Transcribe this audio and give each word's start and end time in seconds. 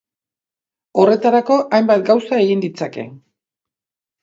Horretarako 1.03 1.59
hainbat 1.79 2.07
gauza 2.09 2.41
egin 2.47 2.65
ditzake. 2.67 3.07